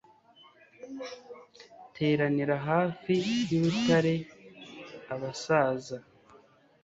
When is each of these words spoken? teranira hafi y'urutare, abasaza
teranira 1.95 2.55
hafi 2.67 3.13
y'urutare, 3.49 4.15
abasaza 5.13 5.97